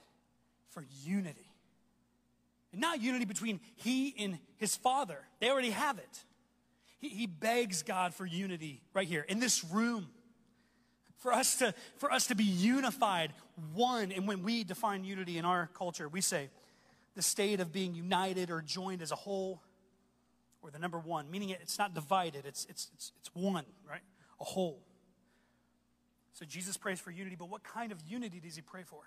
[0.70, 1.50] for unity.
[2.72, 6.24] And not unity between he and his father, they already have it.
[7.00, 10.08] He, he begs God for unity right here in this room.
[11.18, 13.34] For us, to, for us to be unified,
[13.74, 14.12] one.
[14.12, 16.50] And when we define unity in our culture, we say
[17.16, 19.62] the state of being united or joined as a whole,
[20.62, 24.02] or the number one, meaning it's not divided, it's, it's, it's, it's one, right?
[24.40, 24.80] A whole.
[26.34, 29.02] So Jesus prays for unity, but what kind of unity does he pray for?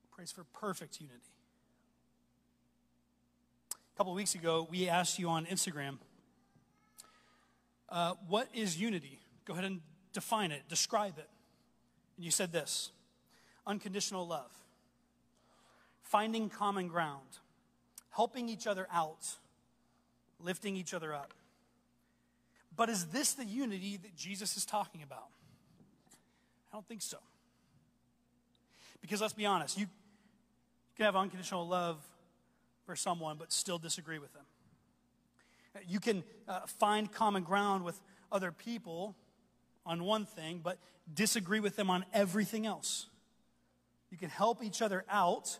[0.00, 1.18] He prays for perfect unity.
[3.72, 5.98] A couple of weeks ago, we asked you on Instagram,
[7.88, 9.20] uh, what is unity?
[9.44, 9.80] Go ahead and
[10.12, 11.28] define it, describe it.
[12.16, 12.90] And you said this
[13.66, 14.50] unconditional love,
[16.02, 17.38] finding common ground,
[18.10, 19.26] helping each other out,
[20.40, 21.34] lifting each other up.
[22.74, 25.28] But is this the unity that Jesus is talking about?
[26.72, 27.18] I don't think so.
[29.00, 29.86] Because let's be honest, you,
[30.98, 31.96] can have unconditional love
[32.84, 34.42] for someone but still disagree with them.
[35.86, 39.16] You can uh, find common ground with other people
[39.86, 40.78] on one thing but
[41.12, 43.06] disagree with them on everything else.
[44.10, 45.58] You can help each other out.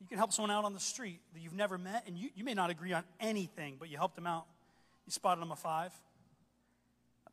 [0.00, 2.44] You can help someone out on the street that you've never met, and you, you
[2.44, 4.46] may not agree on anything, but you helped them out.
[5.06, 5.92] You spotted them a five.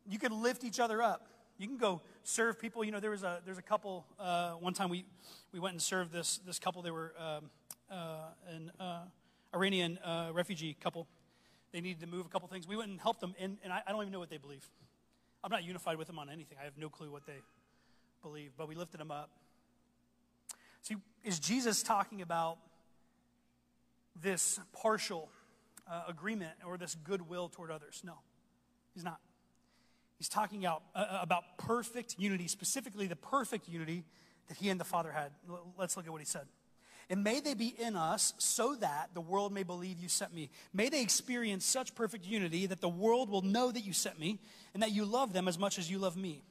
[0.08, 1.28] You can lift each other up.
[1.58, 2.84] You can go serve people.
[2.84, 4.06] You know, there was a there's a couple.
[4.18, 5.04] Uh, one time we
[5.52, 6.82] we went and served this this couple.
[6.82, 7.50] They were um,
[7.90, 8.16] uh,
[8.48, 9.02] an uh,
[9.54, 11.06] Iranian uh, refugee couple.
[11.74, 12.68] They needed to move a couple things.
[12.68, 14.64] We went and helped them, and, and I, I don't even know what they believe.
[15.42, 16.56] I'm not unified with them on anything.
[16.60, 17.42] I have no clue what they
[18.22, 19.28] believe, but we lifted them up.
[20.82, 22.58] See, is Jesus talking about
[24.22, 25.28] this partial
[25.90, 28.02] uh, agreement or this goodwill toward others?
[28.04, 28.18] No,
[28.94, 29.18] he's not.
[30.16, 34.04] He's talking out, uh, uh, about perfect unity, specifically the perfect unity
[34.46, 35.32] that he and the Father had.
[35.76, 36.46] Let's look at what he said.
[37.10, 40.50] And may they be in us so that the world may believe you sent me.
[40.72, 44.40] May they experience such perfect unity that the world will know that you sent me
[44.72, 46.42] and that you love them as much as you love me.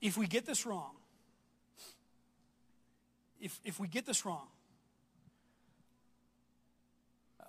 [0.00, 0.90] If we get this wrong,
[3.40, 4.46] if, if we get this wrong,
[7.40, 7.44] uh,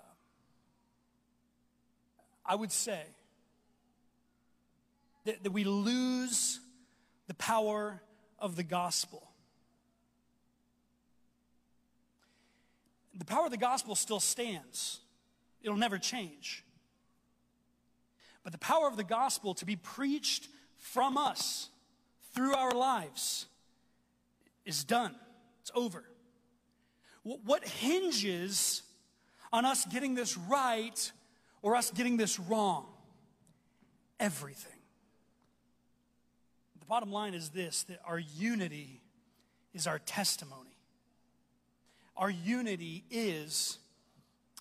[2.45, 3.01] I would say
[5.25, 6.59] that, that we lose
[7.27, 8.01] the power
[8.39, 9.31] of the gospel.
[13.17, 14.99] the power of the gospel still stands,
[15.61, 16.63] it'll never change.
[18.43, 21.69] But the power of the gospel to be preached from us
[22.33, 23.47] through our lives
[24.65, 25.15] is done,
[25.61, 26.03] it's over.
[27.23, 28.83] What hinges
[29.51, 31.11] on us getting this right
[31.63, 32.85] or us getting this wrong?
[34.19, 34.74] Everything.
[36.85, 39.01] The bottom line is this that our unity
[39.73, 40.77] is our testimony.
[42.15, 43.79] Our unity is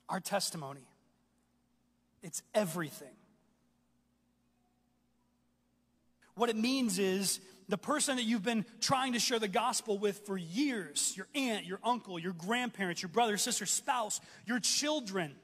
[0.09, 0.89] our testimony.
[2.23, 3.13] It's everything.
[6.35, 10.25] What it means is the person that you've been trying to share the gospel with
[10.25, 15.35] for years your aunt, your uncle, your grandparents, your brother, sister, spouse, your children.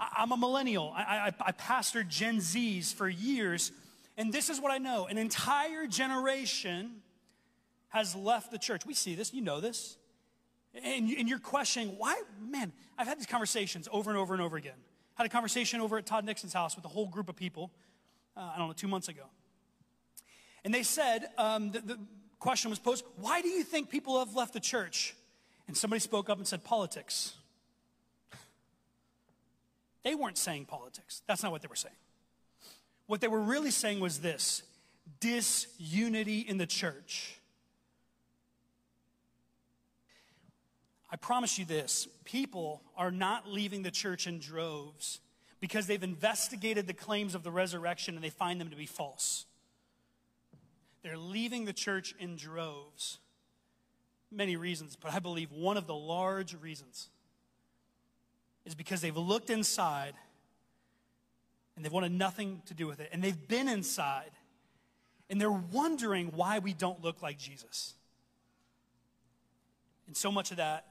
[0.00, 0.94] I, am a millennial.
[0.96, 3.70] I, I, I pastored Gen Zs for years.
[4.16, 7.02] And this is what I know an entire generation
[7.88, 8.86] has left the church.
[8.86, 9.96] We see this, you know this.
[10.74, 12.20] And, and you're questioning, why?
[12.40, 14.74] Man, I've had these conversations over and over and over again.
[15.14, 17.70] Had a conversation over at Todd Nixon's house with a whole group of people,
[18.36, 19.22] uh, I don't know, two months ago.
[20.64, 21.98] And they said, um, the, the
[22.38, 25.14] question was posed, why do you think people have left the church?
[25.66, 27.34] And somebody spoke up and said, politics.
[30.02, 31.22] They weren't saying politics.
[31.26, 31.94] That's not what they were saying.
[33.06, 34.62] What they were really saying was this
[35.20, 37.40] disunity in the church.
[41.10, 45.20] I promise you this people are not leaving the church in droves
[45.60, 49.46] because they've investigated the claims of the resurrection and they find them to be false.
[51.02, 53.18] They're leaving the church in droves.
[54.32, 57.08] Many reasons, but I believe one of the large reasons
[58.64, 60.14] is because they've looked inside
[61.76, 63.10] and they've wanted nothing to do with it.
[63.12, 64.30] And they've been inside
[65.28, 67.94] and they're wondering why we don't look like Jesus.
[70.06, 70.86] And so much of that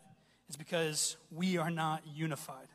[0.50, 2.67] is because we are not unified.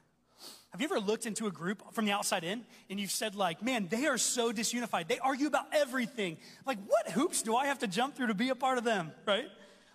[0.71, 3.63] Have you ever looked into a group from the outside in and you've said, like,
[3.63, 5.09] man, they are so disunified.
[5.09, 6.39] They argue about everything.
[6.65, 9.11] Like, what hoops do I have to jump through to be a part of them,
[9.27, 9.47] right?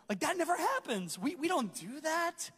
[0.09, 1.17] Like, that never happens.
[1.17, 2.51] We, we don't do that.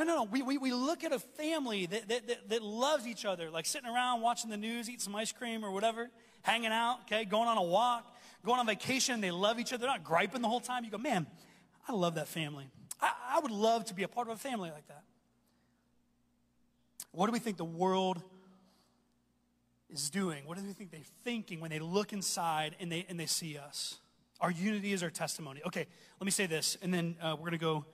[0.00, 0.22] No, no, no.
[0.22, 3.66] We, we, we look at a family that, that, that, that loves each other, like
[3.66, 6.08] sitting around watching the news, eating some ice cream or whatever,
[6.40, 9.20] hanging out, okay, going on a walk, going on vacation.
[9.20, 9.82] They love each other.
[9.82, 10.86] They're not griping the whole time.
[10.86, 11.26] You go, man,
[11.86, 12.70] I love that family.
[12.98, 15.02] I, I would love to be a part of a family like that.
[17.12, 18.22] What do we think the world
[19.90, 20.46] is doing?
[20.46, 23.58] What do we think they're thinking when they look inside and they, and they see
[23.58, 23.96] us?
[24.40, 25.60] Our unity is our testimony.
[25.66, 25.86] Okay,
[26.18, 27.84] let me say this, and then uh, we're going to go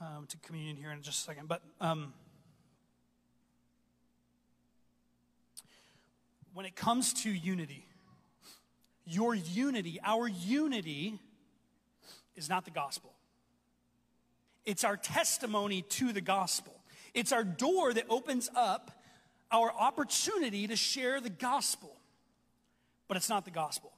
[0.00, 1.48] um, to communion here in just a second.
[1.48, 2.12] But um,
[6.52, 7.86] when it comes to unity,
[9.06, 11.18] your unity, our unity,
[12.36, 13.12] is not the gospel.
[14.64, 16.74] It's our testimony to the gospel.
[17.12, 18.90] It's our door that opens up
[19.50, 21.94] our opportunity to share the gospel,
[23.06, 23.92] but it's not the gospel.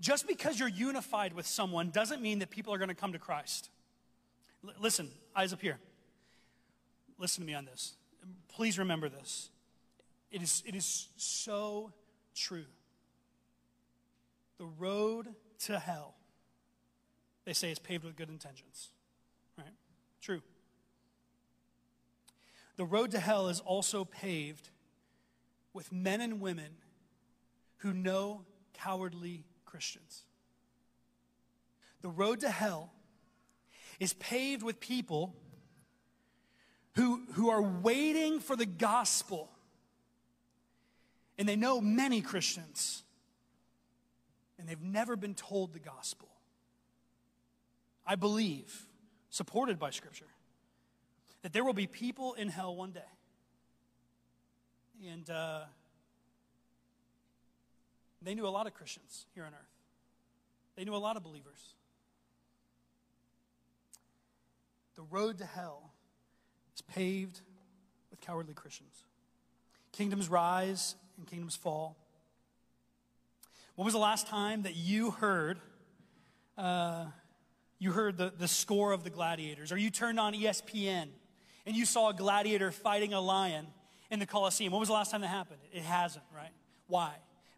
[0.00, 3.18] Just because you're unified with someone doesn't mean that people are going to come to
[3.18, 3.70] Christ.
[4.66, 5.78] L- listen, eyes up here.
[7.18, 7.94] Listen to me on this.
[8.48, 9.50] Please remember this.
[10.30, 11.92] It is, it is so
[12.34, 12.64] true.
[14.58, 15.28] The road
[15.64, 16.14] to hell,
[17.44, 18.90] they say, is paved with good intentions.
[19.56, 19.74] Right?
[20.20, 20.42] True.
[22.76, 24.68] The road to hell is also paved
[25.72, 26.76] with men and women
[27.78, 28.42] who know
[28.74, 30.24] cowardly Christians.
[32.02, 32.92] The road to hell
[34.00, 35.34] is paved with people
[36.94, 39.50] who, who are waiting for the gospel.
[41.38, 43.02] And they know many Christians,
[44.58, 46.28] and they've never been told the gospel.
[48.06, 48.86] I believe,
[49.30, 50.28] supported by Scripture,
[51.42, 53.00] that there will be people in hell one day.
[55.12, 55.60] And uh,
[58.22, 59.74] they knew a lot of Christians here on earth,
[60.76, 61.74] they knew a lot of believers.
[64.96, 65.92] The road to hell
[66.74, 67.40] is paved
[68.10, 69.04] with cowardly Christians.
[69.92, 71.96] Kingdoms rise and kingdoms fall.
[73.74, 75.58] When was the last time that you heard
[76.56, 77.04] uh,
[77.78, 81.08] you heard the, the score of the gladiators, or you turned on ESPN
[81.66, 83.66] and you saw a gladiator fighting a lion
[84.10, 84.72] in the Colosseum.
[84.72, 85.60] When was the last time that happened?
[85.72, 86.52] It hasn't, right?
[86.86, 87.12] Why?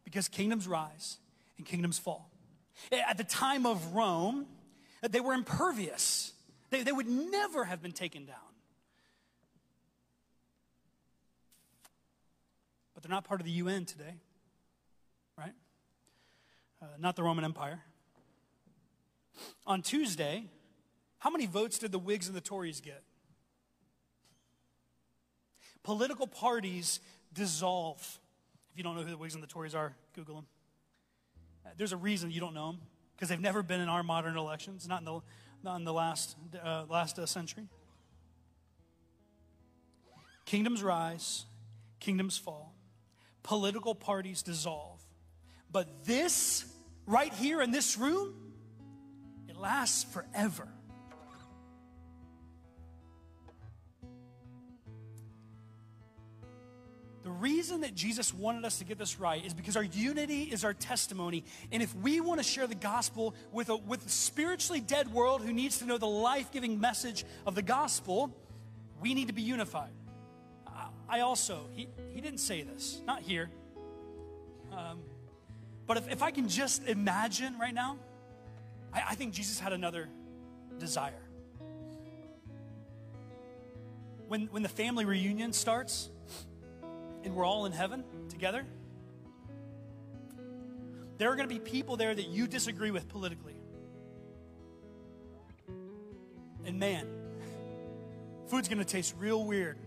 [0.05, 1.19] Because kingdoms rise
[1.57, 2.31] and kingdoms fall.
[2.91, 4.47] At the time of Rome,
[5.09, 6.33] they were impervious.
[6.71, 8.37] They, they would never have been taken down.
[12.95, 14.15] But they're not part of the UN today,
[15.37, 15.53] right?
[16.83, 17.81] Uh, not the Roman Empire.
[19.67, 20.47] On Tuesday,
[21.19, 23.03] how many votes did the Whigs and the Tories get?
[25.85, 27.01] Political parties
[27.33, 28.21] dissolve.
[28.73, 30.47] If you don't know who the Whigs and the Tories are, Google them.
[31.65, 32.81] Uh, there's a reason you don't know them
[33.15, 35.21] because they've never been in our modern elections, not in the,
[35.65, 37.69] in the last, uh, last uh, century.
[40.45, 41.45] Kingdoms rise,
[42.01, 42.75] kingdoms fall,
[43.43, 45.01] political parties dissolve.
[45.71, 46.65] But this,
[47.07, 48.35] right here in this room,
[49.49, 50.69] it lasts forever.
[57.29, 60.65] The reason that Jesus wanted us to get this right is because our unity is
[60.65, 61.45] our testimony.
[61.71, 65.43] And if we want to share the gospel with a, with a spiritually dead world
[65.43, 68.35] who needs to know the life giving message of the gospel,
[69.03, 69.91] we need to be unified.
[71.07, 73.51] I also, he, he didn't say this, not here.
[74.73, 75.01] Um,
[75.87, 77.99] but if, if I can just imagine right now,
[78.91, 80.09] I, I think Jesus had another
[80.79, 81.21] desire.
[84.29, 86.09] When, when the family reunion starts
[87.25, 88.65] and we're all in heaven together,
[91.19, 93.57] there are going to be people there that you disagree with politically.
[96.65, 97.07] And man,
[98.47, 99.79] food's going to taste real weird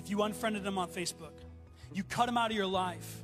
[0.00, 1.32] if you unfriended them on Facebook,
[1.92, 3.22] you cut them out of your life,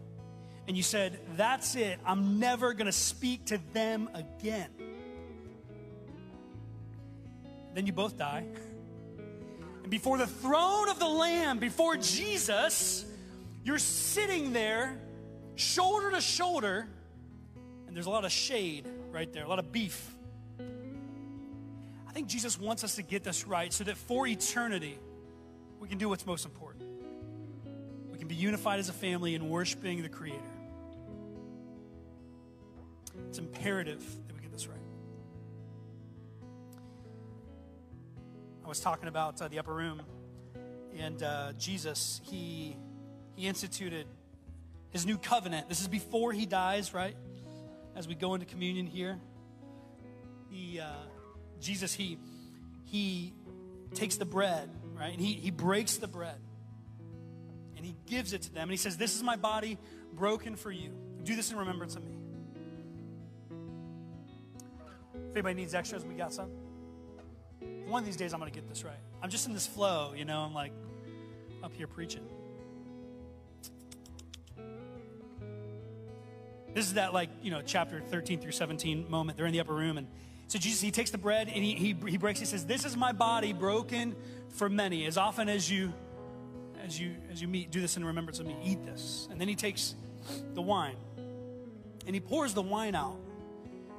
[0.68, 4.68] and you said, That's it, I'm never gonna speak to them again.
[7.74, 8.44] Then you both die.
[9.82, 13.06] And before the throne of the Lamb, before Jesus,
[13.66, 14.96] you're sitting there,
[15.56, 16.86] shoulder to shoulder,
[17.88, 20.14] and there's a lot of shade right there, a lot of beef.
[22.08, 25.00] I think Jesus wants us to get this right so that for eternity,
[25.80, 26.84] we can do what's most important.
[28.08, 30.38] We can be unified as a family in worshiping the Creator.
[33.28, 34.78] It's imperative that we get this right.
[38.64, 40.02] I was talking about uh, the upper room,
[40.96, 42.76] and uh, Jesus, he,
[43.36, 44.06] he instituted
[44.90, 45.68] his new covenant.
[45.68, 47.16] This is before he dies, right?
[47.94, 49.18] As we go into communion here,
[50.50, 50.90] he, uh,
[51.60, 52.18] Jesus, he,
[52.84, 53.32] he
[53.94, 55.12] takes the bread right?
[55.12, 56.36] And he, he breaks the bread
[57.76, 58.64] and he gives it to them.
[58.64, 59.78] And he says, This is my body
[60.12, 60.90] broken for you.
[61.22, 62.12] Do this in remembrance of me.
[65.14, 66.50] If anybody needs extras, we got some.
[67.86, 68.98] One of these days, I'm going to get this right.
[69.22, 70.72] I'm just in this flow, you know, I'm like
[71.62, 72.26] up here preaching.
[76.76, 79.38] This is that, like, you know, chapter 13 through 17 moment.
[79.38, 80.06] They're in the upper room, and
[80.46, 82.38] so Jesus, he takes the bread and he, he, he breaks.
[82.38, 84.14] He says, "This is my body broken
[84.50, 85.06] for many.
[85.06, 85.90] As often as you,
[86.84, 88.56] as you, as you meet, do this in remembrance of me.
[88.62, 89.94] Eat this." And then he takes
[90.52, 90.96] the wine
[92.04, 93.16] and he pours the wine out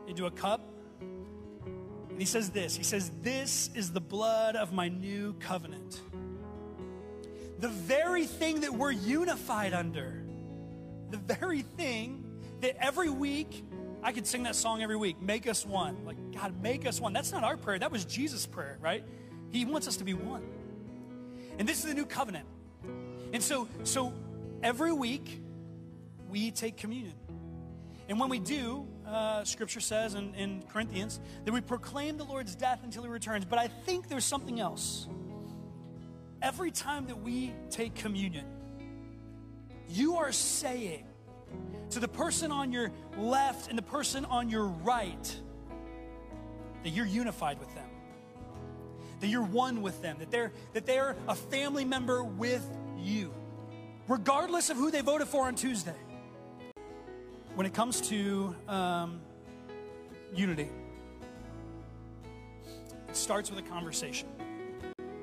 [0.08, 0.62] into a cup.
[1.02, 2.76] And he says this.
[2.78, 6.00] He says, "This is the blood of my new covenant."
[7.58, 10.22] The very thing that we're unified under.
[11.10, 12.26] The very thing
[12.62, 13.64] that every week
[14.04, 15.22] I could sing that song every week.
[15.22, 16.06] Make us one.
[16.06, 17.14] Like, God, make us one.
[17.14, 17.80] That's not our prayer.
[17.80, 19.04] That was Jesus' prayer, right?
[19.50, 20.44] He wants us to be one.
[21.58, 22.46] And this is the new covenant.
[23.34, 24.14] And so, so
[24.64, 25.42] every week
[26.30, 27.16] we take communion.
[28.10, 32.56] And when we do, uh, scripture says in, in Corinthians that we proclaim the Lord's
[32.56, 33.46] death until he returns.
[33.46, 35.08] But I think there's something else.
[36.42, 38.46] Every time that we take communion,
[39.90, 41.06] you are saying,
[41.92, 45.36] to the person on your left and the person on your right
[46.84, 47.90] that you're unified with them,
[49.20, 52.68] that you're one with them, that they're, that they're a family member with
[52.98, 53.34] you,
[54.08, 55.96] regardless of who they voted for on Tuesday.
[57.56, 59.20] When it comes to um,
[60.36, 60.70] unity,
[63.08, 64.28] it starts with a conversation.